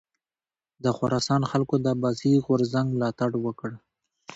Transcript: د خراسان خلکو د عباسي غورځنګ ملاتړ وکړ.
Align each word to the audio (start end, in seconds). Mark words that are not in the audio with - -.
د 0.83 0.85
خراسان 0.97 1.41
خلکو 1.51 1.75
د 1.79 1.85
عباسي 1.93 2.33
غورځنګ 2.45 2.87
ملاتړ 2.95 3.31
وکړ. 3.45 3.71